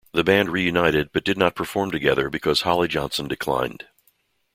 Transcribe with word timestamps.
The 0.13 0.23
band 0.23 0.49
reunited 0.49 1.11
but 1.13 1.23
did 1.23 1.37
not 1.37 1.53
perform 1.53 1.91
together 1.91 2.31
because 2.31 2.61
Holly 2.61 2.87
Johnson 2.87 3.27
declined. 3.27 3.85